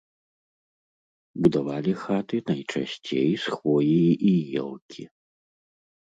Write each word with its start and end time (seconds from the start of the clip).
Будавалі 1.47 1.93
хаты 2.05 2.37
найчасцей 2.49 3.31
з 3.45 3.55
хвоі 3.59 4.07
і 4.33 4.35
елкі. 4.65 5.03